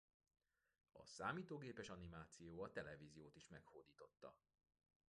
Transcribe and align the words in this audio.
A 0.91 1.05
számítógépes 1.05 1.89
animáció 1.89 2.61
a 2.61 2.71
televíziót 2.71 3.35
is 3.35 3.47
meghódította. 3.47 4.35